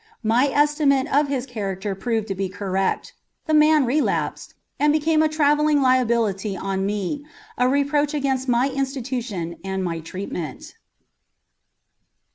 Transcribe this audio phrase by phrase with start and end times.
[0.23, 3.13] My estimate of his character proved to be correct;
[3.45, 7.23] the man relapsed, and became a traveling liability on me,
[7.55, 10.73] a reproach against my institution and my treatment.